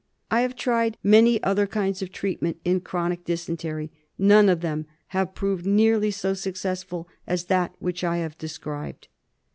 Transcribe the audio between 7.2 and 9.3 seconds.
as that which I have described.